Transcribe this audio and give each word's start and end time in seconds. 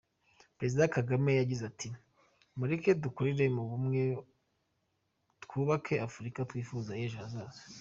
Perezida 0.57 0.91
Kagame 0.95 1.31
yagize 1.39 1.63
ati 1.71 1.89
“Mureke 2.57 2.89
dukorere 3.03 3.45
mu 3.55 3.63
bumwe, 3.69 4.01
twubake 5.43 5.93
Africa 6.07 6.39
twifuza 6.49 6.91
y’ejo 6.99 7.17
hazaza”. 7.23 7.61